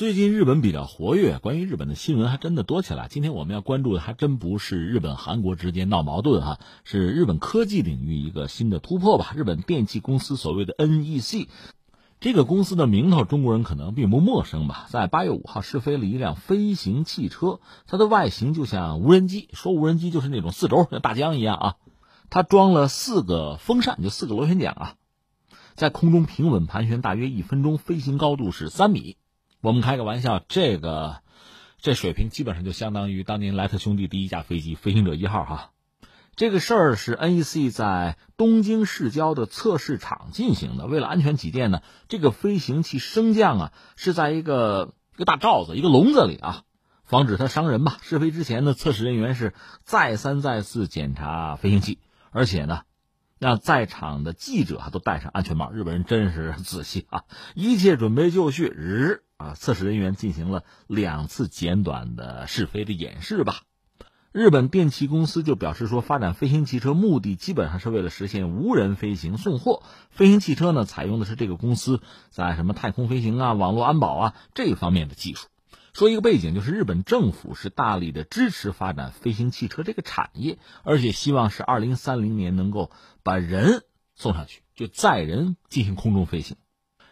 [0.00, 3.06] 最近日本比较活跃，关于日本的新闻还真的多起来。
[3.10, 9.34] 今天我们要关注的还真不是日本、韩国之间闹矛盾哈，是日本科技领域一个新的突破吧。
[9.36, 11.48] 日本电气公司所谓的 NEC，
[12.18, 14.86] 这个公司的名头中国人可能并不陌生吧。
[14.88, 21.76] 在八月五号试飞了一辆飞行汽车，它的外形就像无人机，说无人机就是那种四轴像大疆一样啊。
[22.30, 24.94] 它装了四个风扇，就四个螺旋桨啊，
[25.74, 29.18] 在空中平稳盘旋大约一分钟，飞行高度是三米。
[29.62, 31.18] 我们开个玩笑，这个
[31.78, 35.70] 这水平基本上就相当于当年莱特兄弟第一架飞机飞行者一号哈。
[36.34, 40.86] 这个事儿是 NEC 在东京市郊的测试场进行的。
[40.86, 46.62] 为了安全起见呢，这个飞行器升降啊是在一个一个大罩子、一个笼子里啊，
[47.04, 47.98] 防止它伤人吧。
[48.00, 49.52] 试飞之前呢，测试人员是
[49.84, 51.98] 再三再四检查飞行器，
[52.30, 52.82] 而且呢。
[53.38, 55.70] 让在场的记者都戴上安全帽。
[55.70, 57.24] 日本人真是仔细啊！
[57.54, 63.62] 一切准备就绪，日啊，测试人员进行了两次简短的试飞的演示吧。
[64.32, 69.82] 日本电气公司就表示说，发展飞行汽车目的基本上是为了实现无人飞行送货。
[70.10, 75.48] 飞行汽车呢，采用的是这个公司在什么太空飞行啊、网络安保啊这一方面的技术。
[75.94, 82.90] 说一个背景，就是日本政府是大力的支持发展飞行汽车这个产业，而且希望是二零三零年能够
[83.22, 83.84] 把人
[84.14, 86.58] 送上去，就载人进行空中飞行。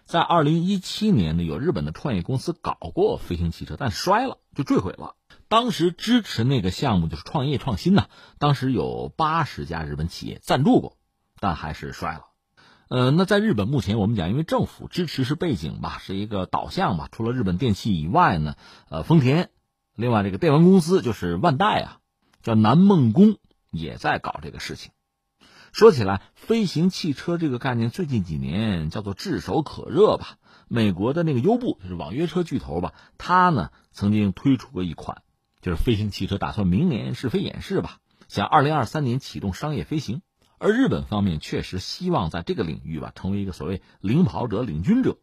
[0.08, 5.16] 在二零一七年呢，有日本的创业公司搞过飞行汽车，但摔了，就坠毁了。
[5.48, 8.06] 当时支持那个项目就是创业创新呐，
[8.38, 10.96] 当时有八十家日本企业赞助过，
[11.38, 12.22] 但还是摔了。
[12.88, 17.10] 呃，那在日本目前我们讲，因为政府支持是背景吧，是一个导向吧。
[17.12, 18.54] 除了日本电器以外呢，
[18.88, 19.50] 呃，丰田，
[19.94, 21.98] 另外这个电玩公司就是万代啊，
[22.42, 23.36] 叫南梦宫
[23.70, 24.90] 也在搞这个事情。
[25.72, 30.38] 说起来，飞行汽车这个概念最近几年叫做炙手可热吧。
[30.68, 35.22] 美国的那个优步就是网约车巨头吧，它呢曾经推出过一款
[35.60, 40.22] 就是飞行汽车，打算明年试飞演示吧，想二零二三年启动商业飞行。
[40.58, 45.18] 而日本方面确实希望在这个领域吧，成为一个所谓领跑者、领军者。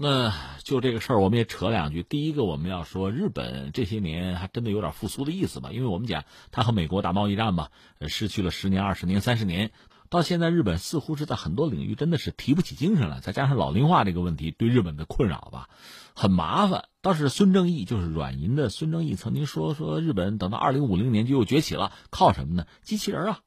[0.00, 0.32] 那
[0.62, 2.04] 就这个事儿，我们也扯两句。
[2.04, 5.72] 第一个，我们要说日本这些年还真的有点复苏的意思吧？
[5.72, 6.22] 因为我们讲
[6.52, 7.70] 他和美国打贸易战嘛，
[8.06, 9.72] 失去了十年、二十年、三十年，
[10.08, 13.18] 到现在日本似乎是在很多领域真的是提不起精神来。
[13.18, 15.68] 再加上老龄化这个问题对日本的困扰吧，
[16.14, 16.84] 很麻烦。
[17.02, 22.66] 倒是孙正义，就是软银的孙正义曾经说说日本等到二零五零年就又崛起了，靠什么呢？
[22.82, 23.40] 机器人啊。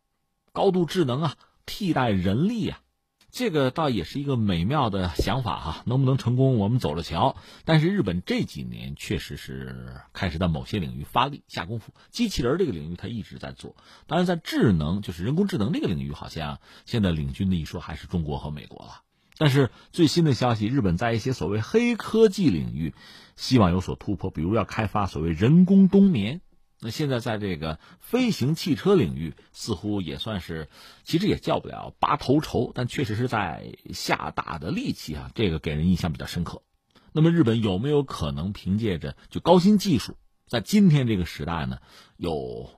[0.51, 1.35] 高度智能啊，
[1.65, 2.81] 替代人力啊，
[3.31, 5.83] 这个倒也是一个美妙的想法哈。
[5.85, 7.37] 能不能成功，我们走着瞧。
[7.65, 11.93] 但是日本这几年确实是开始在某些领域发力下功夫。
[12.09, 13.75] 机器人这个领域，它一直在做。
[14.05, 19.01] 当然，在智能，就是人工智能这个领域，好像现在领军的一说还是中国和美国了。
[19.37, 22.93] 但是最新的消息，日本在一些所谓黑科技领域，
[23.35, 26.41] 希望有所突破，比如要开发所谓人工冬眠。
[26.83, 30.67] 那现在在这个飞行汽车领域，似乎也算是，
[31.03, 36.63] 其实也叫不了拔头筹，但确实是在下大的力气啊，这个给人印象比较深刻。
[37.11, 41.77] 那么日本有没有可能凭借着就高新技术，在今天这个时代呢，
[42.17, 42.71] 又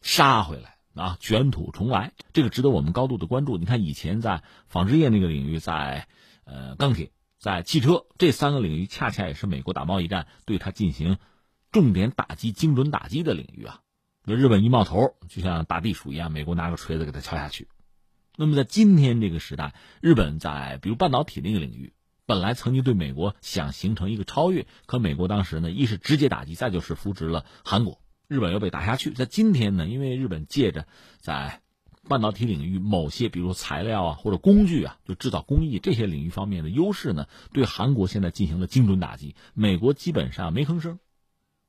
[0.00, 2.12] 杀回来啊，卷土重来？
[2.32, 3.56] 这个值得我们高度的关注。
[3.56, 6.06] 你看以前在纺织业那个领域，在
[6.44, 11.18] 呃钢铁、在汽车这三个领域，恰恰也是美国打贸易战对它进行。
[11.72, 13.80] 重点打击、精准打击的领域啊，
[14.24, 17.68] 那日本一冒头，就像打地鼠一样，美国拿个锤子给他敲下去。
[18.36, 21.92] 那么在今天这个时代，日本在比如半导体那个领域，
[22.26, 29.10] 本来曾经对美国想形成一个超越，可美国当时呢，一是直接打击，再就是扶植了韩国，日本又被打下去。
[29.10, 30.86] 在今天呢，因为日本借着
[31.20, 31.60] 在
[32.08, 40.98] 半导体领域某些，比如材料啊或者工具啊，就制造工艺这些领域方面的优势呢，对韩国现在进行了精准打击，美国基本上没吭声。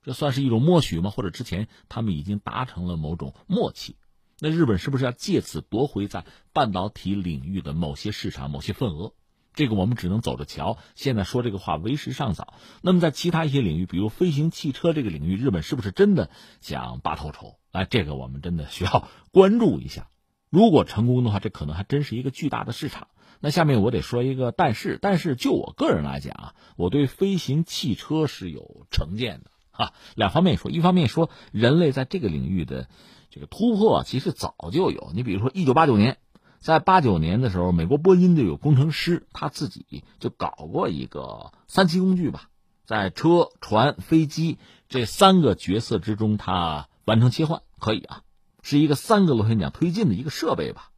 [0.03, 1.09] 这算是一种默许吗？
[1.09, 3.95] 或者之前他们已经达成了某种默契？
[4.39, 9.13] 那日本是不是要借此夺回在半导体领域的某些市场、某些份额？
[9.53, 10.77] 这个我们只能走着瞧。
[10.95, 12.55] 现在说这个话为时尚早。
[12.81, 16.31] 那么在其他一些领域，比如飞行汽车这个领域，日本是不是真的
[16.61, 17.57] 想拔头筹？
[17.71, 20.09] 哎，这个我们真的需要 关注一下。
[20.49, 23.09] 如果成功的话，这可能还真是一个巨大的市场。
[23.39, 29.51] 那下面我得说一个但是，但是就我个人来讲啊，我对飞行汽车是有成见的。
[29.71, 32.87] 啊，两方面说，一方面说人类在这个领域的
[33.29, 35.11] 这个突破其实早就有。
[35.13, 36.17] 你比如说，一九八九年，
[36.59, 42.49] 在八九年的时候，美国波音就有工程师他自己就搞过一个三栖工具吧，
[42.85, 44.57] 在车、船、飞机
[44.89, 48.21] 这三个角色之中，他完成切换可以啊，
[48.61, 50.89] 是一个三个螺旋桨推进的一个设备吧。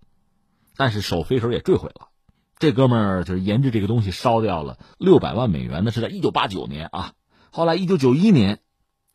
[0.75, 2.07] 但是首飞时候也坠毁了，
[2.57, 7.13] 这哥们儿就是研制这个东西烧掉了六百万美元，那是在一九八九年啊。
[7.51, 8.61] 后来一九九一年，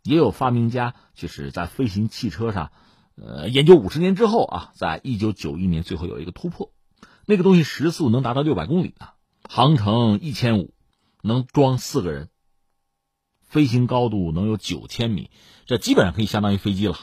[0.09, 2.73] 也有发明家就是在飞行汽车上，
[3.15, 6.73] 呃，研究五十年之后啊，在一九九一年最后有一个突破，
[7.27, 9.17] 那个东西时速能达到六百公里啊，
[9.47, 10.73] 航程一千五，
[11.23, 12.31] 能装四个人，
[13.43, 15.31] 飞行高度能有九千米，
[15.67, 16.97] 这基本上可以相当于飞机了。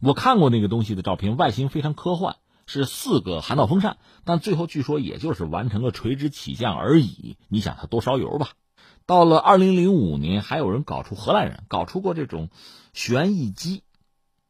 [0.00, 7.36] 我看过那个东西的照片，外形非常科幻，是四个涵道风扇，但最后据说也就是完成个垂直起降而已。
[7.46, 8.48] 你想它多烧油吧？
[9.06, 12.48] 到了二零零五年，还有人搞出荷兰人搞出过这种
[12.92, 13.82] 旋翼机，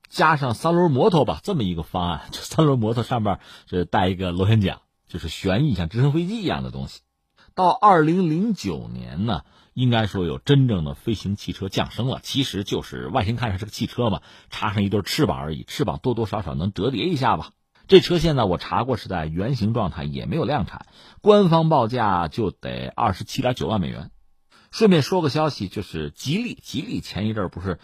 [0.08, 2.28] 加上三轮摩托吧，这么一个方案。
[2.32, 7.00] 这三轮摩托上面是带一个螺旋桨，就是旋翼，像直升飞机一样的东西。
[7.54, 9.42] 到二零零九年呢？
[9.74, 14.20] 应该说有真正的飞行汽车降生了，其实就是外形看上是个汽车嘛，
[14.50, 17.52] 插上一对翅膀而已，翅膀多多少少能折叠一下吧。
[17.88, 20.84] 这车现在我查过是在原型状态，也没有量产，
[21.22, 24.10] 官方报价就得二十七点九万美元。
[24.72, 27.78] 顺便说个消息，就是吉利，吉利前一阵不是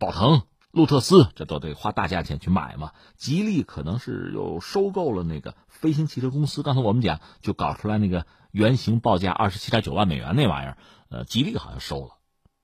[0.00, 0.42] 宝腾、
[0.72, 2.90] 路特斯，这都得花大价钱去买嘛。
[3.16, 10.76] 吉利可能是又收购了那个飞行汽车公司，刚才我们讲就搞出来那个原型报价二十七点九万美元那玩意儿。
[11.10, 12.16] 呃，吉利好像收了，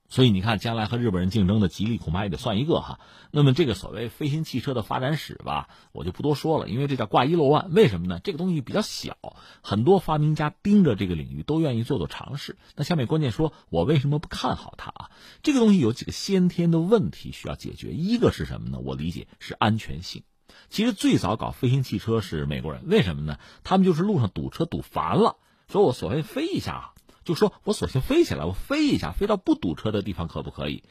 [0.09, 2.99] 所以你看，将来和日本人竞争的吉利恐怕也得算一个哈。
[3.29, 7.71] 那么这个所谓飞行汽车的发展史吧，我就不多说了，因为这叫挂一漏万。
[7.71, 8.19] 为什么呢？
[8.23, 9.15] 这个东西比较小，
[9.61, 12.57] 很多发明家盯着这个领域都愿意做做尝试。
[12.75, 15.11] 那下面关键说，我为什么不看好它啊？
[15.43, 17.91] 这个东西有几个先天的问题需要解决。
[17.91, 18.79] 一个是什么呢？
[18.79, 20.23] 我理解是安全性。
[20.69, 23.37] 其实最早搞飞行汽车是美国人，为什么呢？
[23.63, 26.93] 他们就是路上堵车堵烦了，说我所谓飞一下。
[27.29, 30.83] 就说我索性飞起来，我飞一下，飞到不堵车的地方，可不可以？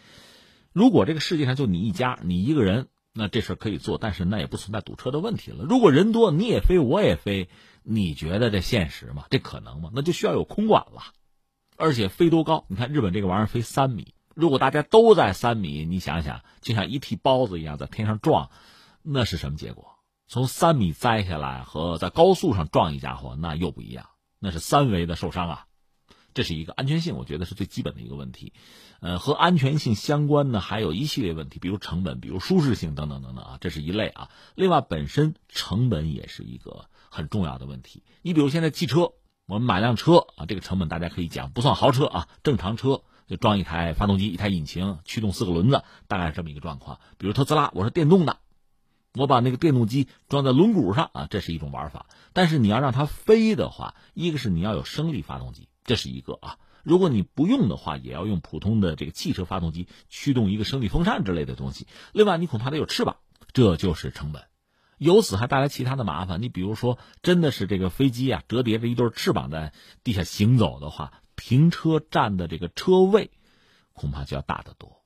[0.72, 5.64] 如果这个世界上就你一家，你一个人，那这事可以做，但是那也不存在堵车的问题了。
[5.64, 7.48] 如果人多，你也飞，我也飞，
[7.82, 9.24] 你觉得这现实吗？
[9.30, 9.90] 这可能吗？
[9.92, 11.02] 那就需要有空管了，
[11.76, 12.66] 而且飞多高？
[12.68, 18.50] 你看日本这个玩意儿飞三米，如果大家都在三米，你想想，就像一屉包子一样在天上撞，
[19.02, 19.96] 那是什么结果？
[20.28, 24.06] 从三米栽下来和在高速上撞一家伙，那又不一样，
[24.38, 25.64] 那是三维的受伤啊。
[26.38, 28.52] 这是一个安全性，我觉得是最基本的一个问题，
[29.00, 34.30] 呃，和安全性相关的还有一系列问题，比如成本，比如舒适性等等等等啊，这是一类啊。
[34.54, 38.04] 另外，本身成本也是一个很重要的问题。
[38.22, 39.14] 你比如现在汽车，
[39.48, 47.00] 我们买辆车啊，这个成本大家可以讲，不算豪车啊，正常车就装一台发动机、一台引擎、驱动四个轮子，大概是这么一个状况。
[47.18, 48.36] 比如特斯拉，我是电动的，
[49.14, 52.06] 我把那个电动机装在轮毂上啊，这是一种玩法。
[52.32, 55.66] 但是你要让它飞的话，一个是你要有升力发动机。
[55.88, 61.86] 这是一个啊，如果你不用的话，也要用普通的这个汽车发动机驱动一个升力风扇之类的东西。
[62.12, 63.16] 另外，你恐怕得有翅膀，
[63.54, 64.44] 这就是成本。
[64.98, 66.42] 由此还带来其他的麻烦。
[66.42, 69.72] 你比如说，真的是这个飞机啊，折叠着一对翅膀在
[70.04, 73.30] 地下行走的话，停车站的这个车位
[73.94, 75.02] 恐怕就要大得多。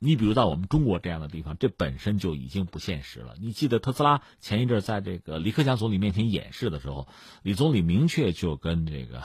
[0.00, 3.36] 你比如到我们中国这样的地方，这本身就已经不现实了。
[3.40, 7.06] 你记得特斯拉前一阵在这个李克强总理面前演示的时候，
[7.44, 9.22] 李总理明确就跟这个。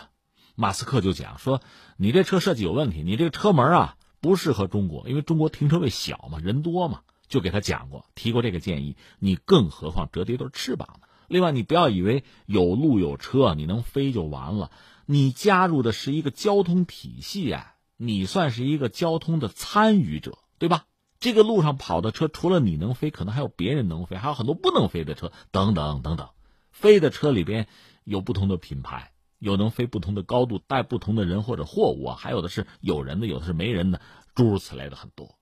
[0.60, 1.62] 马斯克就讲说
[1.96, 8.98] ：“你这车设计有问题，你这个车门啊不适合中国，因为中国停车位小嘛，人多嘛。”就给他讲过，提过这个建议。
[9.20, 11.08] 你更何况折叠对翅膀呢？
[11.30, 14.70] 另外，你不要以为有路有车你能飞就完了，
[15.06, 20.88] 你加入的是一个交通体系啊，你算是一个交通的参与者，对吧？
[21.20, 26.30] 这个路上跑的车，除了你能飞，可能还有别人能飞，还有很多不能飞的车，等等等等。
[26.72, 27.68] 飞的车里边
[28.04, 29.12] 有不同的品牌。
[29.40, 34.02] 有能飞不同的高度，带不同的人或者货物啊，还有的是有人的，有的是没人的，
[34.36, 35.38] 诸如此类的很多。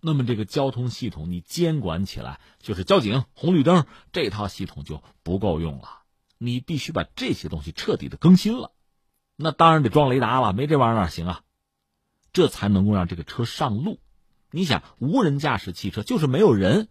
[0.00, 6.02] 那么这个交通系统你监管起来，就是交警、红绿灯这套系统就不够用了。
[6.36, 8.72] 你必须把这些东西彻底的更新了。
[9.34, 11.42] 那当然得装雷达了，没这玩意儿哪行啊？
[12.32, 13.98] 这才能够让这个车上路。
[14.50, 16.88] 你想，无人驾驶汽车就是没有人，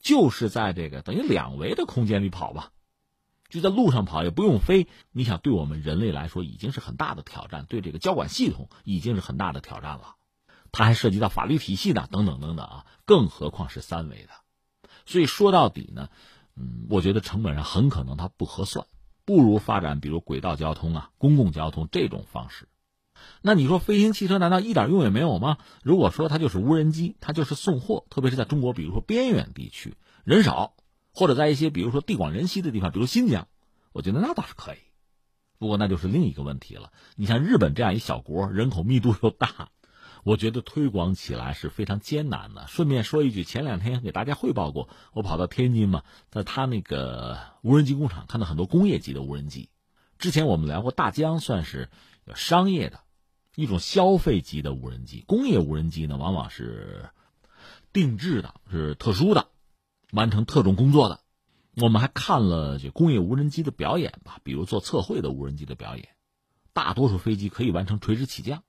[0.00, 2.72] 就是在这个等于两维的空间里跑吧。
[3.52, 10.14] 就在路上跑也不用飞，你想对我们人类来说已经是很大的挑战，对这个交管系统已经是很大的挑战了。
[10.72, 14.30] 它还涉及到法律体系的等等等等啊，更何况是三维的。
[15.04, 16.08] 所以说到底呢，
[16.56, 18.86] 嗯，我觉得成本上很可能它不合算，
[19.26, 22.68] 不如发展比如轨道交通啊、公共交通这种方式。
[23.42, 25.58] 那你说飞行汽车难道一点用也没有吗？
[25.82, 29.94] 如果说它就是无人机，它就是送货，特别是在中国，比如说边远地区
[30.24, 30.72] 人少。
[31.12, 33.48] 或者在一些比如说地广人稀的地方，比如新疆，
[33.92, 34.78] 我觉得那倒是可以。
[35.58, 36.92] 不过那就是另一个问题了。
[37.14, 39.68] 你像日本这样一小国，人口密度又大，
[40.24, 42.66] 我觉得推广起来是非常艰难的。
[42.66, 49.68] 顺便说一句，前两天给大家汇报过，我跑到天津嘛，在他那个无人机工厂看到很多工业级的无人机。
[50.18, 51.90] 之前我们聊过，大疆算是
[52.34, 53.00] 商业的，
[53.54, 55.22] 一种消费级的无人机。
[55.28, 57.10] 工业无人机呢，往往是
[57.92, 59.48] 定制的，是特殊的，
[60.12, 61.20] 完成特种工作的。
[61.74, 66.10] 我们还看了这工业无人机的表演吧，比如做测绘的无人机的表演。
[66.74, 68.62] 大多数飞机可以完成垂直起降，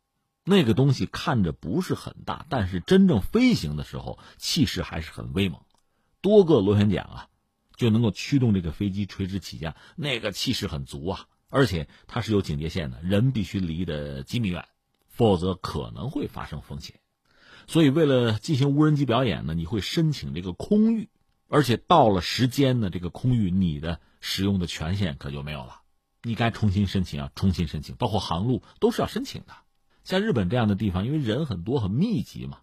[0.46, 5.62] 那个东西看着不是很大，但是真正飞行的时候气势还是很威猛。
[6.22, 7.28] 多个螺旋桨啊，
[7.76, 11.28] 就能够驱动这个飞机垂直起降，那个气势很足啊。
[11.50, 14.66] 而且它是有警戒线的，人必须离得几米远，
[15.08, 16.96] 否则可能会发生风险。
[17.68, 21.10] 所以为了进行无人机表演呢，你会申请这个空域，
[21.53, 25.81] 而且到了时间呢，这个空域你的使用的权限可就没有了，
[26.24, 29.53] 你该重新申请啊，重新申请，包括航路都是要申请的。
[30.03, 32.62] 像日本这样的地方，因为人很多很密集嘛，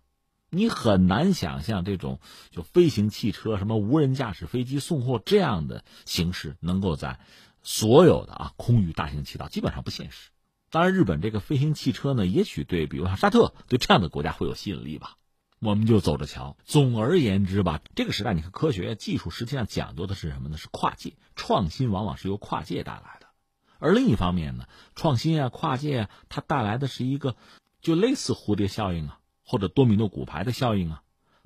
[0.51, 2.19] 你很难想象这种
[2.51, 7.21] 就飞行汽车、什么无人驾驶飞机送货这样的形式能够在。
[7.63, 10.31] 所有的啊，空域大行其道基本上不现实。
[10.69, 15.17] 当然，日本这个飞行汽车呢，也许对，比如像沙特，对这样的国家会有吸引力吧。
[15.61, 16.57] 我们就走着瞧。
[16.65, 20.57] 总而言之吧，这个时代，你看科学技术实际上讲究的是什么呢？
[20.57, 23.27] 是跨界创新，往往是由跨界带来的。
[23.79, 27.37] 而另一方面呢，创新啊，跨界啊，它带来的是一个
[27.81, 31.03] 就类似蝴蝶效应啊，或者多米诺骨牌的效应啊。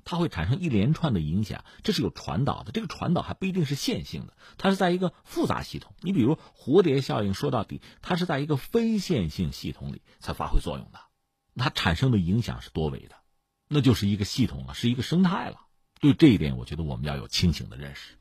[0.07, 2.71] 它会产生一连串的影响，这是有传导的。
[2.71, 5.93] 这个传导还不一定是线性的，它是在一个复杂系统。
[6.01, 10.99] 你比如蝴蝶效应，说到底，它是在一个非线性系统里才发挥作用的，
[11.55, 13.15] 它产生的影响是多维的，
[13.67, 15.57] 那就是一个系统了，是一个生态了。
[15.99, 18.17] 对这一点，我觉得我们要有清醒的认识。